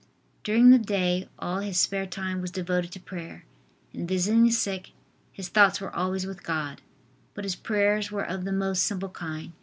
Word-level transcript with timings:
""During 0.43 0.71
the 0.71 0.79
day 0.79 1.29
all 1.37 1.59
his 1.59 1.79
spare 1.79 2.07
time 2.07 2.41
was 2.41 2.49
devoted 2.49 2.91
to 2.93 2.99
prayer. 2.99 3.45
In 3.93 4.07
visiting 4.07 4.43
the 4.45 4.49
sick 4.49 4.93
his 5.31 5.47
thoughts 5.47 5.79
were 5.79 5.95
always 5.95 6.25
with 6.25 6.41
God. 6.41 6.81
But 7.35 7.43
his 7.45 7.55
prayers 7.55 8.09
were 8.11 8.25
of 8.25 8.43
the 8.43 8.51
most 8.51 8.81
simple 8.81 9.09
kind. 9.09 9.53